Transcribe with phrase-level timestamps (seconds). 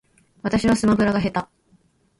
[0.41, 1.47] 私はスマブラが下手